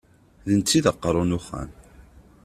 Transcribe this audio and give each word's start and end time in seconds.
D 0.47 0.49
netta 0.59 0.73
i 0.77 0.79
d 0.83 0.85
aqerru 0.91 1.23
n 1.25 1.37
uxxam. 1.37 1.69